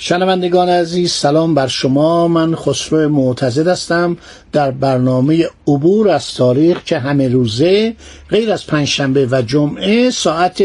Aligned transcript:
شنوندگان 0.00 0.68
عزیز 0.68 1.12
سلام 1.12 1.54
بر 1.54 1.66
شما. 1.66 2.28
من 2.28 2.54
خسرو 2.54 3.08
معتزد 3.08 3.68
هستم. 3.68 4.16
در 4.52 4.70
برنامه 4.70 5.46
عبور 5.66 6.08
از 6.08 6.34
تاریخ 6.34 6.84
که 6.84 6.98
همه 6.98 7.28
روزه 7.28 7.96
غیر 8.30 8.52
از 8.52 8.66
پنجشنبه 8.66 9.28
و 9.30 9.42
جمعه 9.42 10.10
ساعت 10.10 10.62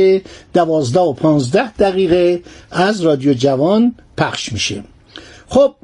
دوازده 0.54 1.00
و 1.00 1.14
پانزده 1.14 1.74
دقیقه 1.74 2.42
از 2.72 3.02
رادیو 3.02 3.34
جوان 3.34 3.96
پخش 4.18 4.54
میشه. 4.54 4.84
خب 5.48 5.76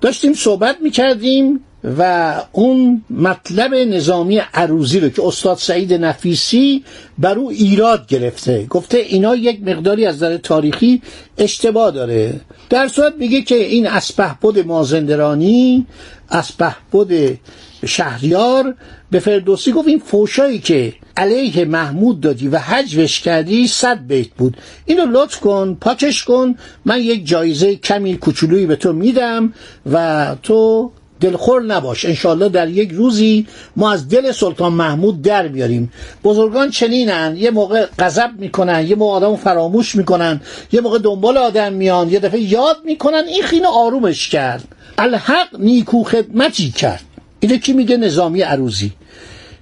داشتیم 0.00 0.34
صحبت 0.34 0.76
می‌کردیم 0.82 1.60
و 1.84 2.34
اون 2.52 3.04
مطلب 3.10 3.74
نظامی 3.74 4.40
عروزی 4.54 5.00
رو 5.00 5.08
که 5.08 5.26
استاد 5.26 5.56
سعید 5.58 5.92
نفیسی 5.92 6.84
بر 7.18 7.38
او 7.38 7.50
ایراد 7.50 8.06
گرفته. 8.06 8.66
گفته 8.66 8.98
اینا 8.98 9.36
یک 9.36 9.62
مقداری 9.62 10.06
از 10.06 10.14
نظر 10.14 10.36
تاریخی 10.36 11.02
اشتباه 11.38 11.90
داره. 11.90 12.40
در 12.70 12.88
صورت 12.88 13.14
میگه 13.18 13.42
که 13.42 13.54
این 13.54 13.86
اسپهبد 13.86 14.66
مازندرانی 14.66 15.86
اسپهبد 16.30 17.38
شهریار 17.86 18.74
به 19.10 19.18
فردوسی 19.18 19.72
گفت 19.72 19.88
این 19.88 19.98
فوشایی 19.98 20.58
که 20.58 20.92
علیه 21.16 21.64
محمود 21.64 22.20
دادی 22.20 22.48
و 22.48 22.58
حجوش 22.58 23.20
کردی 23.20 23.66
صد 23.68 24.06
بیت 24.06 24.28
بود. 24.28 24.56
اینو 24.86 25.06
لطف 25.06 25.40
کن 25.40 25.76
پاکش 25.80 26.24
کن 26.24 26.54
من 26.84 27.00
یک 27.00 27.26
جایزه 27.26 27.76
کمی 27.76 28.16
کوچولویی 28.16 28.66
به 28.66 28.76
تو 28.76 28.92
میدم 28.92 29.52
و 29.92 30.36
تو 30.42 30.92
دلخور 31.20 31.62
نباش. 31.62 32.04
انشالله 32.04 32.48
در 32.48 32.68
یک 32.68 32.90
روزی 32.90 33.46
ما 33.76 33.92
از 33.92 34.08
دل 34.08 34.32
سلطان 34.32 34.72
محمود 34.72 35.22
در 35.22 35.48
بیاریم. 35.48 35.92
بزرگان 36.24 36.70
چنینن. 36.70 37.34
یه 37.36 37.50
موقع 37.50 37.86
غضب 37.98 38.30
می‌کنن 38.38 38.86
یه 38.86 38.96
موقع 38.96 39.14
آدم 39.14 39.36
فراموش 39.36 39.94
می‌کنن 39.94 40.40
یه 40.72 40.80
موقع 40.80 40.98
دنبال 40.98 41.36
آدم 41.36 41.72
میان 41.72 42.10
یه 42.10 42.18
دفعه 42.18 42.40
یاد 42.40 42.76
می‌کنن 42.84 43.22
این 43.28 43.42
خیلی 43.42 43.64
آرومش 43.64 44.28
کرد. 44.28 44.64
الحق 44.98 45.48
نیکو 45.58 46.04
خدمتی 46.04 46.70
کرد. 46.70 47.02
اینه 47.40 47.58
کی 47.58 47.72
میگه؟ 47.72 47.96
نظامی 47.96 48.42
عروزی 48.42 48.92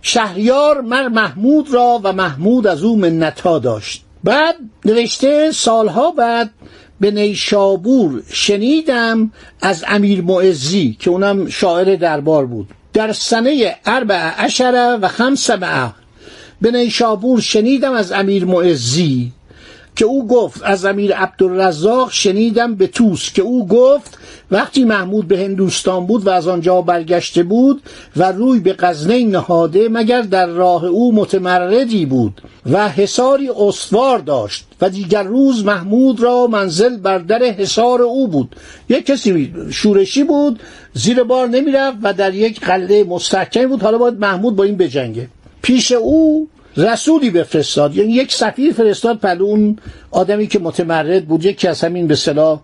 شهریار 0.03 0.81
مر 0.81 1.09
محمود 1.09 1.75
را 1.75 2.01
و 2.05 2.13
محمود 2.13 2.67
از 2.67 2.83
او 2.83 2.97
منتها 2.97 3.59
داشت. 3.59 4.05
بعد 4.25 4.55
نوشته 4.85 5.53
سالها 5.53 6.11
بعد 6.11 6.51
به 7.01 7.11
نیشابور 7.11 8.23
شنیدم 8.33 9.33
از 9.61 9.85
امیر 9.89 10.23
معزی 10.23 10.97
که 11.01 11.11
اونم 11.11 11.49
شاعر 11.49 11.97
دربار 11.97 12.47
بود. 12.47 12.69
در 12.93 13.13
سنه 13.13 13.77
اربع 13.85 14.17
عشره 14.17 14.97
و 14.97 15.09
خمس 15.09 15.51
معه 15.51 15.93
به 16.61 16.71
نیشابور 16.71 17.41
شنیدم 17.41 17.93
از 17.93 18.13
امیر 18.13 18.45
معزی 18.45 19.33
که 19.99 20.05
او 20.05 20.27
گفت 20.27 20.61
از 20.65 20.85
امیر 20.85 21.15
عبدالرزاق 21.15 22.13
شنیدم 22.13 22.75
به 22.75 22.87
توس 22.87 23.33
که 23.33 23.43
او 23.43 23.67
گفت 23.67 24.19
وقتی 24.51 24.85
محمود 24.85 25.29
به 25.29 25.39
هندوستان 25.39 26.07
بود 26.07 26.27
و 26.27 26.31
از 26.31 26.49
آنجا 26.49 26.83
برگشته 26.83 27.43
بود 27.43 27.83
و 28.17 28.33
روی 28.33 28.61
به 28.61 28.73
غزنه 28.79 29.25
نهاده 29.25 29.89
مگر 29.89 30.23
در 30.23 30.47
راه 30.47 30.85
او 30.85 31.15
متمردی 31.15 32.07
بود 32.07 32.43
و 32.73 32.89
حساری 32.89 33.49
استوار 33.49 34.19
داشت 34.19 34.67
و 34.81 34.91
دیگر 34.91 35.23
روز 35.23 35.65
محمود 35.65 36.21
را 36.21 36.47
منزل 36.47 36.97
بر 36.97 37.19
در 37.19 37.43
حصار 37.43 38.03
او 38.03 38.29
بود. 38.29 38.57
یک 38.89 39.07
کسی 39.07 39.53
شورشی 39.71 40.25
بود 40.25 40.61
زیر 40.95 41.23
بار 41.23 41.49
نمی‌رفت 41.49 41.97
و 42.03 42.13
در 42.13 42.35
یک 42.35 42.61
قلعه 42.61 43.05
مستحکم 43.05 43.67
بود. 43.67 43.83
حالا 43.83 43.99
باید 43.99 44.19
محمود 44.19 44.57
با 44.57 44.65
این 44.65 44.77
بجنگه. 44.77 45.29
پیش 45.63 45.93
او 45.93 46.49
رسولی 46.79 47.31
بفرستاد. 47.31 47.97
یعنی 47.97 48.13
یک 48.13 48.33
سفیر 48.33 48.73
فرستاد 48.73 49.19
پلو. 49.19 49.45
اون 49.45 49.79
آدمی 50.11 50.47
که 50.47 50.59
متمرد 50.59 51.25
بود 51.27 51.45
یکی 51.45 51.69
از 51.69 51.85
همین 51.85 52.07
به 52.07 52.15
صلاح 52.15 52.61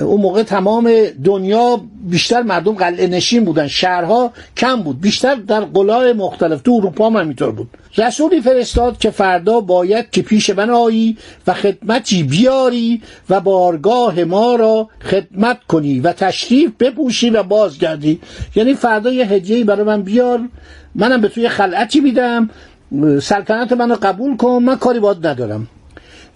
اون 0.00 0.20
موقع 0.20 0.42
تمام 0.42 0.92
دنیا 1.24 1.80
بیشتر 2.04 2.42
مردم 2.42 2.72
قلعه 2.72 3.06
نشین 3.06 3.44
بودن. 3.44 3.66
شهرها 3.66 4.32
کم 4.56 4.82
بود. 4.82 5.00
بیشتر 5.00 5.34
در 5.34 5.60
قلای 5.60 6.12
مختلف. 6.12 6.62
تو 6.62 6.72
اروپا 6.72 7.10
هم 7.10 7.16
همینطور 7.16 7.50
بود. 7.50 7.68
رسولی 7.98 8.40
فرستاد 8.40 8.98
که 8.98 9.10
فردا 9.10 9.60
باید 9.60 10.10
که 10.10 10.22
پیش 10.22 10.50
من 10.50 10.70
آیی 10.70 11.16
و 11.46 11.54
خدمتی 11.54 12.22
بیاری 12.22 13.02
و 13.30 13.40
بارگاه 13.40 14.24
ما 14.24 14.54
را 14.54 14.88
خدمت 15.00 15.58
کنی 15.68 16.00
و 16.00 16.12
تشریف 16.12 16.70
بپوشی 16.80 17.30
و 17.30 17.42
بازگردی. 17.42 18.20
یعنی 18.54 18.74
فردا 18.74 19.12
یه 19.12 19.26
هدیه‌ای 19.26 19.64
برای 19.64 19.82
من 19.84 20.02
بیار. 20.02 20.40
منم 20.94 21.20
به 21.20 21.28
توی 21.28 21.48
خلعتی 21.48 22.00
میدم. 22.00 22.50
سلطنت 23.22 23.72
منو 23.72 23.96
قبول 24.02 24.36
کن 24.36 24.62
من 24.62 24.76
کاری 24.76 25.00
باید 25.00 25.26
ندارم. 25.26 25.68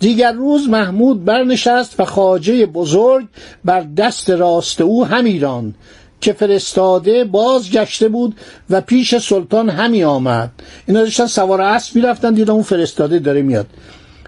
دیگر 0.01 0.33
روز 0.33 0.69
محمود 0.69 1.25
برنشست 1.25 2.01
و 2.01 2.05
خاجه 2.05 2.67
بزرگ 2.67 3.27
بر 3.65 3.81
دست 3.97 4.31
راست 4.31 4.81
او 4.81 5.05
همیران 5.05 5.75
که 6.21 6.33
فرستاده 6.33 7.25
بازگشته 7.25 8.09
بود 8.09 8.37
و 8.71 8.81
پیش 8.81 9.17
سلطان 9.17 9.69
همی 9.69 10.05
آمد. 10.05 10.51
اینا 10.87 11.01
داشتن 11.01 11.27
سوار 11.27 11.61
اسب 11.61 11.97
می‌رفتن 11.97 12.35
دیدن 12.35 12.53
اون 12.53 12.63
فرستاده 12.63 13.19
داره 13.19 13.43
میاد. 13.43 13.67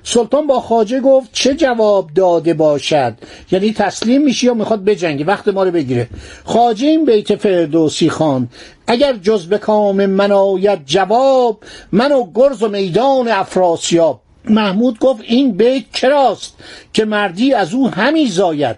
سلطان 0.03 0.47
با 0.47 0.61
خاجه 0.61 1.01
گفت 1.01 1.31
چه 1.33 1.55
جواب 1.55 2.11
داده 2.15 2.55
باشد؟ 2.55 3.15
یعنی 3.51 3.73
تسلیم 3.73 4.23
میشی 4.23 4.47
یا 4.47 4.55
می‌خواد 4.55 4.85
بجنگی؟ 4.85 5.25
وقت 5.25 5.49
ما 5.49 5.63
رو 5.63 5.71
بگیره. 5.71 6.09
خاجه 6.45 6.87
این 6.87 7.05
بیت 7.05 7.37
فردوسی 7.37 8.11
خان 8.11 8.49
اگر 8.87 9.13
جز 9.13 9.47
به 9.47 9.59
کام 9.59 10.07
من 10.07 10.33
آید 10.33 10.85
جواب 10.87 11.59
من 11.93 12.13
و 12.13 12.31
گرز 12.35 12.63
و 12.63 12.69
میدان 12.69 13.29
افراسیاب. 13.29 14.21
محمود 14.45 14.99
گفت 14.99 15.21
این 15.25 15.53
بیت 15.53 15.91
کراست 15.93 16.55
که 16.93 17.05
مردی 17.05 17.55
از 17.55 17.75
او 17.75 17.89
همی 17.89 18.27
زاید؟ 18.27 18.77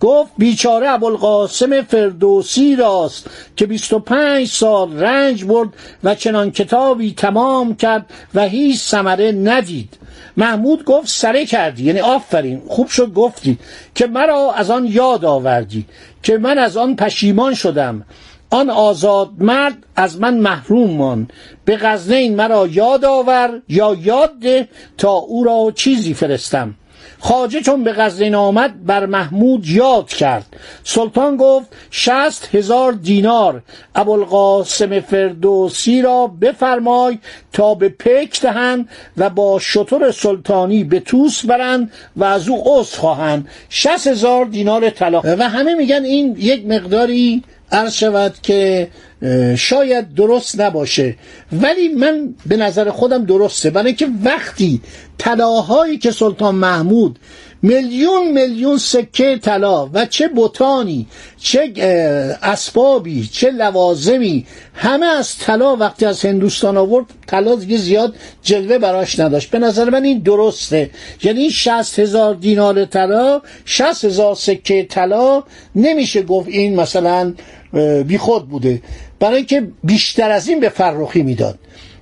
گفت 0.00 0.30
بیچاره 0.38 0.90
ابوالقاسم 0.90 1.82
فردوسی 1.82 2.76
راست 2.76 3.26
که 3.56 3.66
25 3.66 4.48
سال 4.48 5.00
رنج 5.00 5.44
برد 5.44 5.68
و 6.04 6.14
چنان 6.14 6.50
کتابی 6.50 7.14
تمام 7.14 7.76
کرد 7.76 8.06
و 8.34 8.48
هیچ 8.48 8.80
ثمره 8.80 9.32
ندید. 9.32 9.98
محمود 10.36 10.84
گفت 10.84 11.08
سره 11.08 11.46
کردی 11.46 11.84
یعنی 11.84 12.00
آفرین 12.00 12.62
خوب 12.68 12.88
شد 12.88 13.12
گفتی 13.12 13.58
که 13.94 14.06
مرا 14.06 14.52
از 14.52 14.70
آن 14.70 14.86
یاد 14.86 15.24
آوردی 15.24 15.86
که 16.22 16.38
من 16.38 16.58
از 16.58 16.76
آن 16.76 16.96
پشیمان 16.96 17.54
شدم. 17.54 18.04
آن 18.50 18.70
آزاد 18.70 19.30
مرد 19.38 19.76
از 19.96 20.20
من 20.20 20.38
محروم 20.38 20.90
مان 20.90 21.28
به 21.64 21.76
غزنین 21.76 22.36
مرا 22.36 22.66
یاد 22.66 23.04
آور 23.04 23.62
یا 23.68 23.96
یاد 24.02 24.38
ده 24.38 24.68
تا 24.98 25.10
او 25.12 25.44
را 25.44 25.72
چیزی 25.74 26.14
فرستم. 26.14 26.74
خاجه 27.20 27.60
چون 27.60 27.84
به 27.84 27.92
غزنین 27.92 28.34
آمد 28.34 28.84
بر 28.84 29.06
محمود 29.06 29.66
یاد 29.66 30.08
کرد. 30.08 30.56
سلطان 30.84 31.36
گفت 31.36 31.66
شست 31.90 32.48
هزار 32.54 32.92
دینار 32.92 33.62
ابوالقاسم 33.94 35.00
فردوسی 35.00 36.02
را 36.02 36.26
بفرمای 36.26 37.18
تا 37.52 37.74
به 37.74 37.88
پیک 37.88 38.40
دهند 38.40 38.88
و 39.16 39.30
با 39.30 39.58
شطور 39.58 40.10
سلطانی 40.10 40.84
به 40.84 41.00
توس 41.00 41.46
برند 41.46 41.92
و 42.16 42.24
از 42.24 42.48
او 42.48 42.62
عذر 42.66 42.98
خواهند. 42.98 43.48
شست 43.68 44.06
هزار 44.06 44.44
دینار 44.44 44.90
طلا. 44.90 45.20
و 45.24 45.48
همه 45.48 45.74
میگن 45.74 46.04
این 46.04 46.36
یک 46.38 46.66
مقداری 46.66 47.42
عرض 47.72 47.94
شود 47.94 48.34
که 48.42 48.88
شاید 49.56 50.14
درست 50.14 50.60
نباشه. 50.60 51.16
ولی 51.52 51.88
من 51.88 52.34
به 52.46 52.56
نظر 52.56 52.90
خودم 52.90 53.24
درسته. 53.24 53.70
برای 53.70 53.94
که 53.94 54.08
وقتی 54.24 54.80
طلاهایی 55.18 55.98
که 55.98 56.10
سلطان 56.10 56.54
محمود 56.54 57.18
میلیون 57.62 58.32
میلیون 58.32 58.78
سکه 58.78 59.38
طلا 59.42 59.86
و 59.86 60.06
چه 60.06 60.28
بوتانی 60.28 61.06
چه 61.38 61.72
اسبابی 62.42 63.26
چه 63.26 63.50
لوازمی 63.50 64.46
همه 64.74 65.06
از 65.06 65.38
طلا 65.38 65.76
وقتی 65.76 66.06
از 66.06 66.24
هندوستان 66.24 66.76
آورد 66.76 67.06
طلا 67.26 67.54
دیگه 67.54 67.76
زیاد 67.76 68.14
جلوه 68.42 68.78
براش 68.78 69.20
نداشت. 69.20 69.50
به 69.50 69.58
نظر 69.58 69.90
من 69.90 70.04
این 70.04 70.18
درسته. 70.18 70.90
یعنی 71.22 71.50
شست 71.50 71.98
هزار 71.98 72.34
دینار 72.34 72.84
طلا 72.84 73.42
شست 73.64 74.04
هزار 74.04 74.34
سکه 74.34 74.84
طلا 74.84 75.42
نمیشه 75.74 76.22
گفت 76.22 76.48
این 76.48 76.80
مثلا 76.80 77.34
بیخود 78.06 78.48
بوده. 78.48 78.82
برای 79.20 79.36
اینکه 79.36 79.68
بیشتر 79.84 80.30
از 80.30 80.48
این 80.48 80.60
به 80.60 80.68
فرخی 80.68 81.22
می‌داد. 81.22 81.58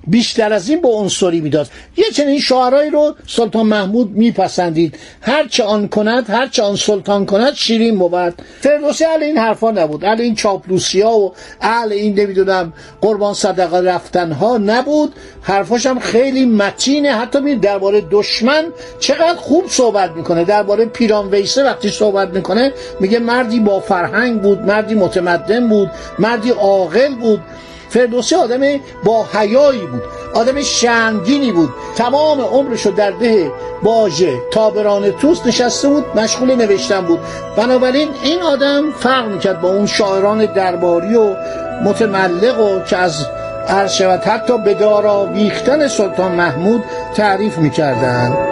بیشتر 0.09 0.53
از 0.53 0.69
این 0.69 0.81
به 0.81 0.87
عنصری 0.87 1.41
می‌داد. 1.41 1.67
یه 1.97 2.05
چنین 2.13 2.39
شعرهایی 2.39 2.89
رو 2.89 3.15
سلطان 3.27 3.65
محمود 3.65 4.11
میپسندید. 4.11 4.95
هرچه 5.21 5.63
آن 5.63 5.87
کند 5.87 6.29
هرچه 6.29 6.63
آن 6.63 6.75
سلطان 6.75 7.25
کند 7.25 7.53
شیرین 7.53 7.99
بود. 7.99 8.33
فردوسی 8.61 9.05
اهل 9.05 9.23
این 9.23 9.37
حرفا 9.37 9.71
نبود. 9.71 10.05
اهل 10.05 10.21
این 10.21 10.35
چاپلوسی 10.35 11.01
ها 11.01 11.19
و 11.19 11.33
اهل 11.61 11.91
این 11.91 12.19
نمی‌دونم 12.19 12.73
قربان 13.01 13.33
صدقه 13.33 13.81
رفتن 13.81 14.31
ها 14.31 14.57
نبود. 14.57 15.13
حرفاش 15.41 15.85
هم 15.85 15.99
خیلی 15.99 16.45
متینه. 16.45 17.15
حتی 17.15 17.39
می 17.39 17.55
درباره 17.55 18.01
دشمن 18.11 18.65
چقدر 18.99 19.35
خوب 19.35 19.63
صحبت 19.67 20.11
می‌کنه. 20.11 20.43
درباره 20.43 20.85
پیران 20.85 21.29
ویسه 21.29 21.63
وقتی 21.63 21.89
صحبت 21.89 22.29
می‌کنه 22.29 22.73
میگه 22.99 23.19
مردی 23.19 23.59
با 23.59 23.79
فرهنگ 23.79 24.41
بود 24.41 24.59
مردی 24.59 24.95
متمدن 24.95 25.69
بود 25.69 25.91
مردی 26.19 26.49
عاقل 26.49 27.15
بود. 27.15 27.41
فردوسی 27.89 28.35
آدم 28.35 28.59
با 29.03 29.25
حیایی 29.33 29.85
بود 29.85 30.03
آدم 30.33 30.61
شنگینی 30.61 31.51
بود. 31.51 31.69
تمام 31.95 32.41
عمرش 32.41 32.85
رو 32.85 32.91
در 32.91 33.11
ده 33.11 33.51
باژه 33.83 34.39
تابران 34.51 35.11
توس 35.11 35.45
نشسته 35.45 35.89
بود 35.89 36.05
مشغول 36.15 36.55
نوشتن 36.55 37.01
بود. 37.01 37.19
بنابراین 37.57 38.09
این 38.23 38.41
آدم 38.41 38.91
فرق 38.91 39.27
می‌کرد 39.27 39.61
با 39.61 39.69
اون 39.69 39.85
شاعران 39.85 40.45
درباری 40.45 41.15
و 41.15 41.35
متملق 41.83 42.59
و 42.59 42.83
که 42.83 42.97
از 42.97 43.25
عرض 43.67 44.01
حتی 44.01 44.57
به 44.57 44.73
دارا 44.73 45.25
ویختن 45.25 45.87
سلطان 45.87 46.31
محمود 46.31 46.83
تعریف 47.15 47.57
می‌کردند 47.57 48.48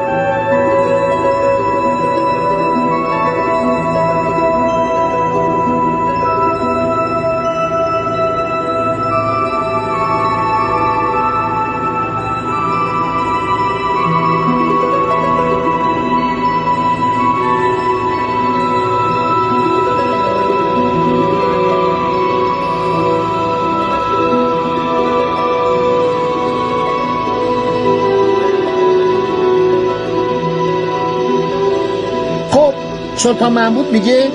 سلطان 33.17 33.53
محمود 33.53 33.91
میگه 33.91 34.27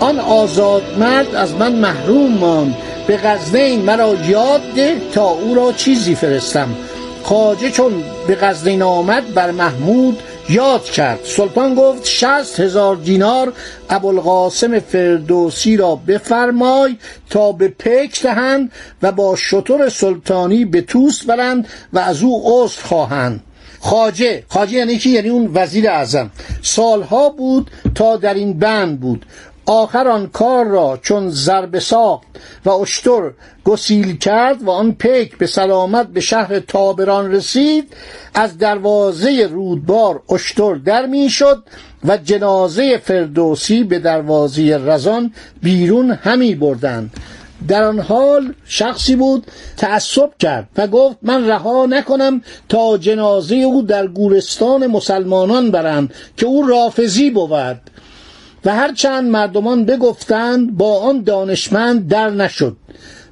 آن 0.00 0.18
آزاد 0.18 0.82
مرد 0.98 1.34
از 1.34 1.54
من 1.54 1.72
محروم 1.72 2.32
ماند. 2.32 2.76
به 3.06 3.16
غزنین 3.16 3.82
مرا 3.82 4.14
یاد 4.14 4.60
ده 4.76 5.00
تا 5.12 5.24
او 5.24 5.54
را 5.54 5.72
چیزی 5.72 6.14
فرستم. 6.14 6.68
خاجه 7.22 7.70
چون 7.70 7.92
به 8.26 8.34
غزنین 8.34 8.82
آمد 8.82 9.34
بر 9.34 9.50
محمود 9.50 10.18
یاد 10.48 10.84
کرد. 10.84 11.20
سلطان 11.24 11.74
گفت 11.74 12.06
شست 12.06 12.60
هزار 12.60 12.96
دینار 12.96 13.52
ابوالقاسم 13.90 14.78
فردوسی 14.78 15.76
را 15.76 15.96
بفرمای 15.96 16.96
تا 17.30 17.52
به 17.52 17.68
پیک 17.68 18.22
دهند 18.22 18.72
و 19.02 19.12
با 19.12 19.36
شطور 19.36 19.88
سلطانی 19.88 20.64
به 20.64 20.80
توس 20.80 21.24
برند 21.24 21.68
و 21.92 21.98
از 21.98 22.22
او 22.22 22.42
عذر 22.44 22.82
خواهند. 22.82 23.40
خاجه 23.80 24.44
خاجه 24.48 24.72
یعنی 24.72 24.98
کی؟ 24.98 25.10
یعنی 25.10 25.28
اون 25.28 25.50
وزیر 25.54 25.90
اعظم. 25.90 26.30
سالها 26.62 27.28
بود 27.28 27.70
تا 27.94 28.16
در 28.16 28.34
این 28.34 28.58
بند 28.58 29.00
بود. 29.00 29.26
آخر 29.66 30.08
آن 30.08 30.26
کار 30.26 30.66
را 30.66 30.98
چون 31.02 31.30
ضرب 31.30 31.78
ساخت 31.78 32.26
و 32.64 32.70
اشتر 32.70 33.30
گسیل 33.64 34.16
کرد 34.18 34.62
و 34.62 34.70
آن 34.70 34.92
پیک 34.92 35.38
به 35.38 35.46
سلامت 35.46 36.06
به 36.06 36.20
شهر 36.20 36.60
تابران 36.60 37.32
رسید 37.32 37.92
از 38.34 38.58
دروازه 38.58 39.48
رودبار 39.52 40.22
اشتر 40.30 40.74
در 40.74 41.06
می‌شد 41.06 41.64
و 42.04 42.16
جنازه 42.16 42.98
فردوسی 42.98 43.84
به 43.84 43.98
دروازه 43.98 44.78
رزان 44.78 45.32
بیرون 45.62 46.10
همی 46.10 46.54
بردند. 46.54 47.10
در 47.68 47.84
آن 47.84 47.98
حال 48.00 48.54
شخصی 48.64 49.16
بود 49.16 49.46
تعصب 49.76 50.30
کرد 50.38 50.68
و 50.76 50.86
گفت 50.86 51.16
من 51.22 51.48
رها 51.48 51.86
نکنم 51.86 52.42
تا 52.68 52.98
جنازه 52.98 53.56
او 53.56 53.82
در 53.82 54.06
گورستان 54.06 54.86
مسلمانان 54.86 55.70
برند 55.70 56.14
که 56.36 56.46
او 56.46 56.66
رافزی 56.66 57.30
بود. 57.30 57.80
و 58.64 58.74
هر 58.74 58.92
چند 58.92 59.30
مردمان 59.30 59.84
بگفتند 59.84 60.76
با 60.76 61.00
آن 61.00 61.22
دانشمند 61.22 62.08
در 62.08 62.30
نشد 62.30 62.76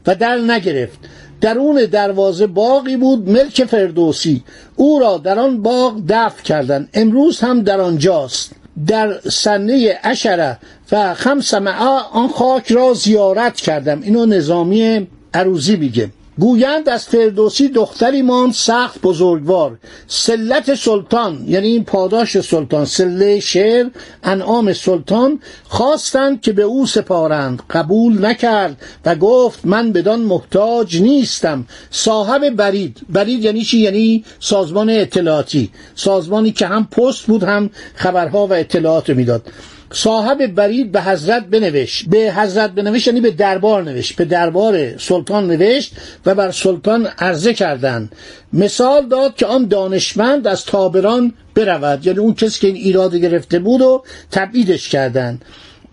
و 0.06 0.14
در 0.14 0.37
نگرفت. 0.37 0.99
درون 1.40 1.84
دروازه 1.84 2.46
باقی 2.46 2.96
بود 2.96 3.29
ملک 3.31 3.64
فردوسی. 3.64 4.44
او 4.76 4.99
را 4.99 5.19
در 5.19 5.38
آن 5.38 5.62
باغ 5.62 6.02
دفن 6.08 6.43
کردند 6.43 6.88
امروز 6.94 7.40
هم 7.40 7.62
در 7.62 7.81
آنجاست. 7.81 8.52
در 8.87 9.20
سنه 9.31 9.99
اشره 10.02 10.58
و 10.93 11.15
خمس 11.15 11.55
معا 11.55 12.00
آن 12.00 12.29
خاک 12.29 12.73
را 12.73 12.94
زیارت 12.94 13.56
کردم. 13.56 14.03
اینو 14.03 14.27
نظامی 14.27 15.06
عروزی 15.35 15.77
میگه. 15.77 16.11
گویند 16.38 16.88
از 16.88 17.06
فردوسی 17.06 17.69
دختری 17.69 18.23
ماند 18.23 18.53
سخت 18.53 19.00
بزرگوار. 19.00 19.79
سلت 20.06 20.75
سلطان 20.75 21.44
یعنی 21.47 21.69
این 21.69 21.85
پاداش 21.85 22.41
سلطان 22.41 22.85
سله 22.85 23.41
شعر 23.41 23.87
انعام 24.23 24.73
سلطان 24.73 25.41
خواستند 25.69 26.41
که 26.41 26.53
به 26.53 26.62
او 26.62 26.87
سپارند. 26.87 27.62
قبول 27.71 28.27
نکرد 28.27 28.77
و 29.05 29.15
گفت 29.15 29.61
من 29.65 29.93
بدان 29.93 30.21
محتاج 30.21 31.03
نیستم. 31.03 31.67
صاحب 31.91 32.50
برید. 32.50 33.00
برید 33.09 33.44
یعنی 33.44 33.62
چی؟ 33.62 33.79
یعنی 33.79 34.25
سازمان 34.41 34.91
اطلاعاتی. 34.91 35.71
سازمانی 35.94 36.53
که 36.53 36.67
هم 36.67 36.85
پست 36.87 37.27
بود 37.27 37.43
هم 37.43 37.71
خبرها 37.94 38.47
و 38.47 38.53
اطلاعات 38.53 39.11
می‌داد. 39.11 39.43
صاحب 39.93 40.47
برید 40.47 40.93
به 40.93 41.03
حضرت 41.03 41.47
بنوشت. 41.47 42.09
به 42.09 42.32
حضرت 42.37 42.71
بنوشت 42.71 43.06
یعنی 43.06 43.21
به 43.21 43.31
دربار 43.31 43.82
نوشت. 43.82 44.17
به 44.17 44.25
دربار 44.25 44.99
سلطان 44.99 45.46
نوشت 45.46 45.93
و 46.27 46.35
بر 46.35 46.51
سلطان 46.51 47.06
عرضه 47.19 47.55
کردند. 47.55 48.13
مثال 48.53 49.09
داد 49.09 49.37
که 49.37 49.47
آن 49.47 49.67
دانشمند 49.67 50.47
از 50.47 50.65
تابران 50.65 51.33
برود. 51.55 52.06
یعنی 52.06 52.19
اون 52.19 52.35
کسی 52.35 52.61
که 52.61 52.67
این 52.67 52.77
ایراد 52.77 53.17
گرفته 53.17 53.59
بود 53.59 53.81
و 53.81 54.03
تبعیدش 54.31 54.89
کردند. 54.89 55.45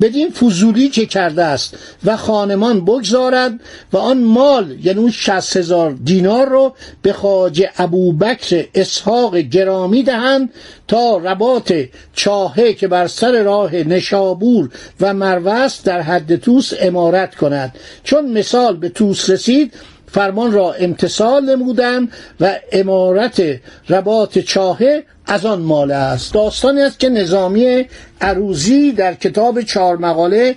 بدین 0.01 0.29
فضولی 0.29 0.89
که 0.89 1.05
کرده 1.05 1.43
است 1.43 1.77
و 2.05 2.17
خانمان 2.17 2.85
بگذارد 2.85 3.59
و 3.93 3.97
آن 3.97 4.23
مال 4.23 4.75
یعنی 4.83 4.99
اون 4.99 5.11
شست 5.11 5.57
هزار 5.57 5.91
دینار 5.91 6.49
رو 6.49 6.73
به 7.01 7.13
خاج 7.13 7.65
ابوبکر 7.77 8.65
اسحاق 8.75 9.37
گرامی 9.37 10.03
دهند 10.03 10.49
تا 10.87 11.17
رباط 11.17 11.73
چاهه 12.13 12.73
که 12.73 12.87
بر 12.87 13.07
سر 13.07 13.43
راه 13.43 13.75
نشابور 13.75 14.69
و 15.01 15.13
مروست 15.13 15.85
در 15.85 16.01
حد 16.01 16.35
توس 16.35 16.73
امارت 16.79 17.35
کند. 17.35 17.75
چون 18.03 18.31
مثال 18.31 18.77
به 18.77 18.89
توس 18.89 19.29
رسید 19.29 19.73
فرمان 20.13 20.51
را 20.51 20.73
امتصال 20.73 21.45
نمودند 21.49 22.11
و 22.39 22.59
امارت 22.71 23.43
رباط 23.89 24.39
چاهه 24.39 25.03
از 25.25 25.45
آن 25.45 25.61
مال 25.61 25.91
است. 25.91 26.33
داستانی 26.33 26.81
است 26.81 26.99
که 26.99 27.09
نظامی 27.09 27.85
عروزی 28.21 28.91
در 28.91 29.13
کتاب 29.13 29.61
چهار 29.61 29.97
مقاله 29.97 30.55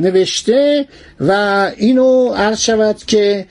نوشته 0.00 0.86
و 1.20 1.32
اینو 1.76 2.28
عرض 2.28 2.60
شود 2.60 2.96
که 3.06 3.46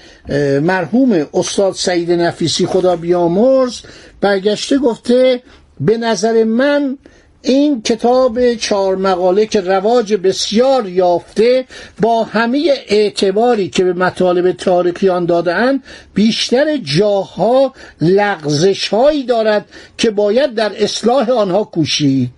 مرحوم 0.61 1.27
استاد 1.33 1.73
سعید 1.73 2.11
نفیسی 2.11 2.65
خدا 2.65 2.95
بیامرز 2.95 3.81
برگشته 4.21 4.77
گفته 4.77 5.41
به 5.79 5.97
نظر 5.97 6.43
من 6.43 6.97
این 7.41 7.81
کتاب 7.81 8.55
چهار 8.55 8.95
مقاله 8.95 9.45
که 9.45 9.61
رواج 9.61 10.13
بسیار 10.13 10.89
یافته 10.89 11.65
با 12.01 12.23
همه 12.23 12.73
اعتباری 12.87 13.69
که 13.69 13.83
به 13.83 13.93
مطالب 13.93 14.51
تاریخی 14.51 15.09
آن 15.09 15.25
دادهاند 15.25 15.83
بیشتر 16.13 16.77
جاها 16.77 17.73
لغزش 18.01 18.87
هایی 18.87 19.23
دارد 19.23 19.65
که 19.97 20.11
باید 20.11 20.53
در 20.53 20.83
اصلاح 20.83 21.29
آنها 21.29 21.63
کوشید. 21.63 22.29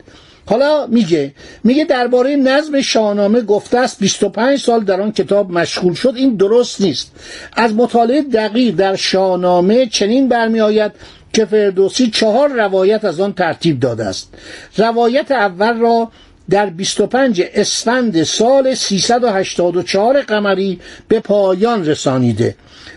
حالا 0.45 0.87
میگه 0.87 1.33
میگه 1.63 1.85
درباره 1.85 2.35
نظم 2.35 2.81
شاهنامه 2.81 3.41
گفته 3.41 3.77
است 3.79 3.99
25 3.99 4.59
سال 4.59 4.83
در 4.83 5.01
آن 5.01 5.11
کتاب 5.11 5.51
مشغول 5.51 5.93
شد. 5.93 6.13
این 6.15 6.35
درست 6.35 6.81
نیست. 6.81 7.11
از 7.53 7.73
مطالعه 7.73 8.21
دقیق 8.21 8.75
در 8.75 8.95
شاهنامه 8.95 9.85
چنین 9.85 10.27
برمی 10.27 10.61
آید 10.61 10.91
که 11.33 11.45
فردوسی 11.45 12.09
چهار 12.09 12.49
روایت 12.49 13.05
از 13.05 13.19
آن 13.19 13.33
ترتیب 13.33 13.79
داده 13.79 14.05
است. 14.05 14.33
روایت 14.77 15.31
اول 15.31 15.79
را 15.79 16.11
در 16.49 16.65
25 16.65 17.43
اسفند 17.53 18.23
سال 18.23 18.75
384 18.75 20.21
قمری 20.21 20.79
به 21.07 21.19
پایان 21.19 21.85
رسانیده. 21.85 22.55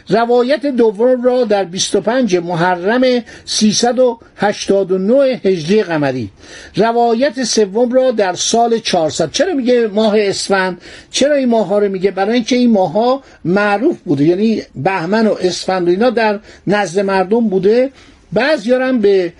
روایت 0.09 0.67
دوم 0.67 1.23
را 1.23 1.45
در 1.45 1.65
25 1.65 2.37
محرم 2.37 3.03
389 3.45 5.41
هجری 5.45 5.83
قمری. 5.83 6.31
روایت 6.77 7.45
سوم 7.45 7.93
را 7.93 8.11
در 8.11 8.35
سال 8.35 8.79
400 8.79 9.31
چرا 9.31 9.55
میگه 9.55 9.87
ماه 9.87 10.15
اسفند؟ 10.19 10.81
چرا 11.11 11.35
این 11.35 11.49
ماه 11.49 11.67
ها 11.67 11.79
رو 11.79 11.89
میگه؟ 11.89 12.11
برای 12.11 12.35
اینکه 12.35 12.57
این 12.57 12.71
ماه 12.71 12.93
ها 12.93 13.23
معروف 13.45 13.99
بوده. 13.99 14.25
یعنی 14.25 14.63
بهمن 14.75 15.27
و 15.27 15.37
اسفند 15.41 15.87
و 15.87 15.91
اینا 15.91 16.11
در 16.11 16.41
نزد 16.67 17.01
مردم 17.01 17.49
بوده. 17.49 17.91
بعضیارم 18.37 19.01
به 19.01 19.33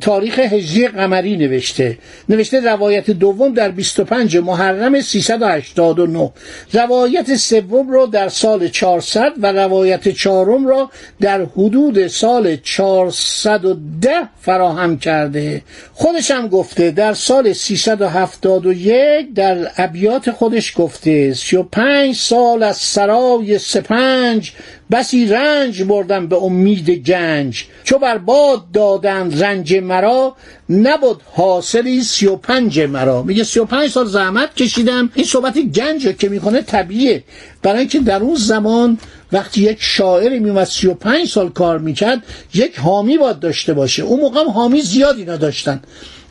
تاریخ 0.00 0.38
هجری 0.38 0.88
قمری 0.88 1.36
نوشته. 1.36 1.98
نوشته 2.28 2.60
روایت 2.60 3.10
دوم 3.10 3.54
در 3.54 3.70
25 3.70 4.36
محرم 4.36 5.00
389 5.00 6.30
روایت 6.72 7.36
سوم 7.36 7.90
را 7.90 8.06
در 8.06 8.28
سال 8.28 8.68
400 8.68 9.32
و 9.42 9.52
روایت 9.52 10.08
چهارم 10.08 10.66
را 10.66 10.90
در 11.20 11.42
حدود 11.42 12.06
سال 12.06 12.56
410 12.56 14.10
فراهم 14.40 14.98
کرده. 14.98 15.62
خودش 15.92 16.30
هم 16.30 16.48
گفته 16.48 16.90
در 16.90 17.14
سال 17.14 17.52
371 17.52 19.34
در 19.34 19.70
ابیات 19.76 20.30
خودش 20.30 20.72
گفته 20.76 21.34
35 21.34 22.16
سال 22.16 22.62
از 22.62 22.76
سرای 22.76 23.58
سپنج 23.58 24.52
بسی 24.90 25.26
رنج 25.26 25.82
بردم 25.82 26.26
به 26.26 26.36
امید 26.36 26.90
گنج 26.90 27.64
چو 27.84 27.98
بر 27.98 28.18
باد 28.18 28.70
دادند 28.72 29.42
رنج 29.44 29.74
مرا 29.74 30.36
نبود 30.70 31.20
حاصلی 31.32 32.02
سی 32.02 32.26
و 32.26 32.36
پنج 32.36 32.80
مرا. 32.80 33.22
میگه 33.22 33.44
سی 33.44 33.60
و 33.60 33.64
پنج 33.64 33.90
سال 33.90 34.06
زحمت 34.06 34.54
کشیدم. 34.54 35.10
این 35.14 35.26
صحبت 35.26 35.58
گنج 35.58 36.16
که 36.16 36.28
می‌کنه 36.28 36.62
طبیعه 36.62 37.24
برای 37.62 37.78
اینکه 37.78 37.98
در 37.98 38.20
اون 38.22 38.34
زمان 38.34 38.98
وقتی 39.32 39.62
یک 39.62 39.78
شاعر 39.80 40.38
میومد 40.38 40.64
سی 40.64 40.86
و 40.86 40.94
پنج 40.94 41.28
سال 41.28 41.50
کار 41.50 41.78
می‌کرد 41.78 42.22
یک 42.54 42.78
حامی 42.78 43.18
باید 43.18 43.38
داشته 43.38 43.74
باشه. 43.74 44.02
اون 44.02 44.20
موقع 44.20 44.44
حامی 44.44 44.82
زیاد 44.82 45.18
اینا 45.18 45.36
داشتن 45.36 45.80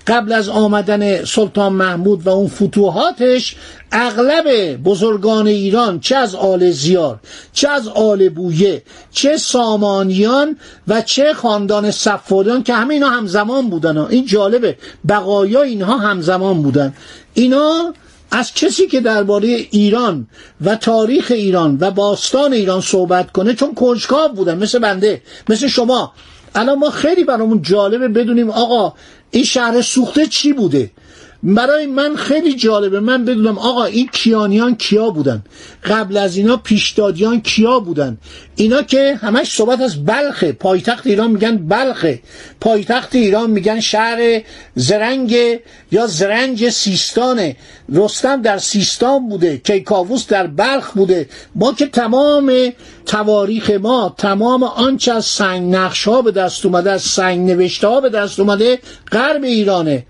قبل 0.08 0.34
از 0.34 0.50
آمدن 0.50 1.26
سلطان 1.26 1.74
محمود 1.74 2.28
و 2.28 2.30
اون 2.30 2.48
فتوحاتش 2.48 3.56
اغلب 3.92 4.78
بزرگان 4.84 5.48
ایران 5.48 6.00
چه 6.00 6.16
از 6.16 6.36
آل 6.36 6.72
زیار 6.72 7.20
چه 7.54 7.70
از 7.70 7.88
آل 7.88 8.30
بویه 8.30 8.84
چه 9.12 9.38
سامانیان 9.38 10.58
و 10.88 11.02
چه 11.02 11.34
خاندان 11.34 11.92
صفادیان 11.92 12.64
که 12.64 12.74
همه 12.74 12.94
اینا 12.94 13.10
همزمان 13.10 13.70
بودن 13.70 13.98
این 13.98 14.26
جالبه. 14.26 14.78
بقایا 15.10 15.62
اینها 15.62 15.98
همزمان 15.98 16.62
بودن. 16.62 16.94
اینا 17.34 17.94
از 18.32 18.54
کسی 18.54 18.88
که 18.88 19.02
درباره 19.02 19.48
ایران 19.48 20.28
و 20.62 20.76
تاریخ 20.76 21.32
ایران 21.32 21.78
و 21.82 21.92
باستان 21.92 22.54
ایران 22.54 22.82
صحبت 22.82 23.32
کنه 23.32 23.54
چون 23.54 23.74
کنجکاو 23.74 24.32
بودن. 24.34 24.58
مثل 24.58 24.80
بنده 24.80 25.22
مثل 25.50 25.68
شما. 25.68 26.14
الان 26.56 26.80
ما 26.80 26.90
خیلی 26.90 27.24
برامون 27.24 27.62
جالبه 27.62 28.08
بدونیم 28.08 28.50
آقا 28.50 28.94
این 29.32 29.44
شهر 29.44 29.82
سوخته 29.82 30.28
چی 30.28 30.54
بوده؟ 30.54 30.92
برای 31.44 31.86
من 31.86 32.16
خیلی 32.16 32.56
جالبه. 32.56 33.00
من 33.00 33.26
بدونم 33.26 33.58
آقا 33.58 33.86
این 33.86 34.08
کیانیان 34.08 34.76
کیا 34.76 35.10
بودن؟ 35.10 35.44
قبل 35.84 36.18
از 36.18 36.38
اینا 36.38 36.58
پیشدادیان 36.58 37.42
کیا 37.42 37.80
بودن؟ 37.80 38.18
اینا 38.56 38.82
که 38.82 39.20
همش 39.22 39.52
صحبت 39.52 39.82
از 39.82 40.06
بلخه. 40.06 40.52
پایتخت 40.52 41.08
ایران 41.08 41.32
میگن 41.32 41.58
بلخه. 41.58 42.22
پایتخت 42.62 43.16
ایران 43.16 43.50
میگن 43.50 43.80
شهر 43.80 44.42
زرنگ 44.76 45.36
یا 45.92 46.08
زرنج 46.08 46.70
سیستانه. 46.70 47.56
رستم 47.90 48.42
در 48.42 48.58
سیستان 48.58 49.30
بوده. 49.30 49.58
کیکاووس 49.58 50.28
در 50.28 50.48
بلخ 50.48 50.92
بوده. 50.92 51.30
ما 51.56 51.74
که 51.74 51.86
تمام 51.86 52.74
تواریخ 53.06 53.70
ما 53.70 54.16
تمام 54.18 54.64
آنچه 54.64 55.14
از 55.14 55.26
سنگ 55.26 55.76
نقش 55.76 56.08
ها 56.08 56.22
به 56.22 56.32
دست 56.32 56.66
اومده 56.66 56.92
از 56.92 57.02
سنگ 57.02 57.52
نوشته 57.52 57.88
ها 57.88 58.02
به 58.02 58.10
دست 58.10 58.40
اومده 58.40 58.80
غرب 59.12 59.44
ایرانه. 59.44 60.06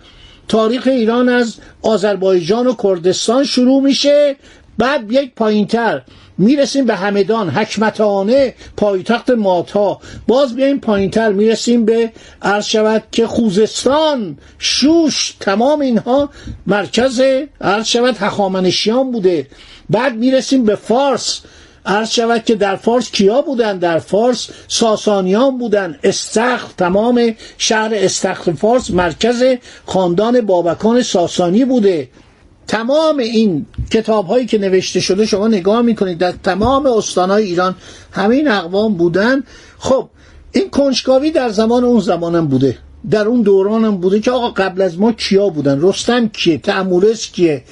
تاریخ 0.47 0.87
ایران 0.87 1.29
از 1.29 1.55
آذربایجان 1.81 2.67
و 2.67 2.75
کردستان 2.83 3.43
شروع 3.43 3.81
میشه. 3.81 4.35
بعد 4.77 5.11
یک 5.11 5.35
پایینتر 5.35 6.01
می‌رسیم 6.37 6.85
به 6.85 6.95
همدان 6.95 7.49
حکمتانه 7.49 8.53
پایتخت 8.77 9.29
ماتا. 9.29 9.99
باز 10.27 10.55
بیایم 10.55 10.79
پایینتر 10.79 11.31
می‌رسیم 11.31 11.85
به 11.85 12.11
عرض 12.41 12.65
شود 12.65 13.03
که 13.11 13.27
خوزستان 13.27 14.37
شوش 14.59 15.35
تمام 15.39 15.81
اینها 15.81 16.29
مرکز 16.67 17.21
عرض 17.61 17.85
شود 17.85 18.17
هخامنشیان 18.17 19.11
بوده. 19.11 19.47
بعد 19.89 20.15
می‌رسیم 20.15 20.65
به 20.65 20.75
فارس. 20.75 21.41
عرض 21.87 22.09
شود 22.09 22.43
که 22.43 22.55
در 22.55 22.75
فارس 22.75 23.11
کیا 23.11 23.41
بودن؟ 23.41 23.77
در 23.77 23.99
فارس 23.99 24.49
ساسانیان 24.67 25.57
بودن. 25.57 25.99
استخر 26.03 26.67
تمام 26.77 27.35
شهر 27.57 27.91
استخر 27.93 28.51
فارس 28.51 28.91
مرکز 28.91 29.43
خاندان 29.85 30.41
بابکان 30.41 31.01
ساسانی 31.01 31.65
بوده. 31.65 32.09
تمام 32.67 33.17
این 33.17 33.65
کتاب 33.91 34.27
هایی 34.27 34.45
که 34.45 34.57
نوشته 34.57 34.99
شده 34.99 35.25
شما 35.25 35.47
نگاه 35.47 35.81
می‌کنید 35.81 36.17
در 36.17 36.33
تمام 36.43 36.85
استانهای 36.85 37.43
ایران 37.43 37.75
همین 38.11 38.47
اقوام 38.47 38.93
بودن. 38.93 39.43
خب 39.77 40.09
این 40.51 40.69
کنجکاوی 40.69 41.31
در 41.31 41.49
زمان 41.49 41.83
اون 41.83 41.99
زمانم 41.99 42.47
بوده. 42.47 42.77
در 43.09 43.27
اون 43.27 43.41
دورانم 43.41 43.97
بوده 43.97 44.19
که 44.19 44.31
آقا 44.31 44.49
قبل 44.49 44.81
از 44.81 44.99
ما 44.99 45.11
کیا 45.11 45.49
بودن؟ 45.49 45.81
رستم 45.81 46.27
کیه؟ 46.27 46.57
تعمورس 46.57 47.31
کیه؟ 47.31 47.63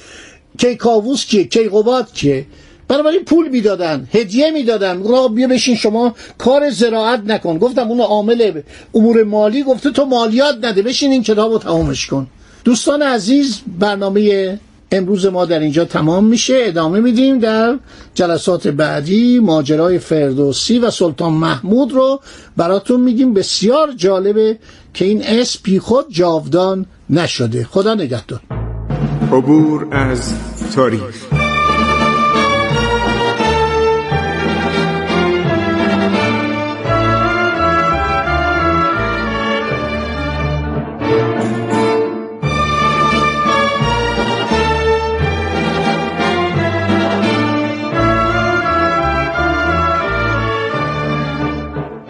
کیکاووس 0.58 1.24
کیه؟ 1.26 1.44
کیقوباد 1.44 2.12
کیه؟ 2.12 2.46
بنابراین 2.88 3.24
پول 3.24 3.48
می‌دادن 3.48 4.08
هدیه 4.12 4.50
می‌دادن. 4.50 5.08
را 5.08 5.28
بیا 5.28 5.48
بشین 5.48 5.76
شما 5.76 6.14
کار 6.38 6.70
زراعت 6.70 7.20
نکن. 7.26 7.58
گفتم 7.58 7.88
اون 7.88 8.00
عامل 8.00 8.60
امور 8.94 9.24
مالی 9.24 9.62
گفته 9.62 9.90
تو 9.90 10.04
مالیات 10.04 10.54
نده. 10.62 10.82
بشین 10.82 11.12
این 11.12 11.22
کتاب 11.22 11.52
رو 11.52 11.58
تمامش 11.58 12.06
کن. 12.06 12.26
دوستان 12.64 13.02
عزیز 13.02 13.60
برنامه 13.78 14.58
امروز 14.92 15.26
ما 15.26 15.44
در 15.44 15.58
اینجا 15.58 15.84
تمام 15.84 16.24
میشه. 16.24 16.54
ادامه 16.66 17.00
میدیم 17.00 17.38
در 17.38 17.78
جلسات 18.14 18.68
بعدی. 18.68 19.38
ماجرای 19.38 19.98
فردوسی 19.98 20.78
و 20.78 20.90
سلطان 20.90 21.32
محمود 21.32 21.92
رو 21.92 22.20
براتون 22.56 23.00
میگیم. 23.00 23.34
بسیار 23.34 23.92
جالبه 23.96 24.58
که 24.94 25.04
این 25.04 25.22
اسم 25.22 25.60
بی 25.62 25.78
خود 25.78 26.06
جاودان 26.10 26.86
نشده. 27.10 27.64
خدا 27.64 27.94
نگهدار. 27.94 28.40
عبور 29.32 29.88
از 29.94 30.32
تاریخ. 30.74 31.45